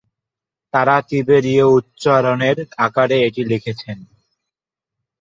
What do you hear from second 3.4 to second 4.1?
লিখেছেন।